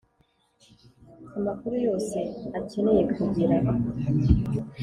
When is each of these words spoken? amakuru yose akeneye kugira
amakuru 1.37 1.75
yose 1.85 2.17
akeneye 2.59 3.03
kugira 3.13 3.57